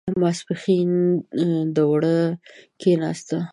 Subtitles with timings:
[0.21, 0.91] ماسپښين
[1.75, 2.17] دوړه
[2.81, 3.37] کېناسته.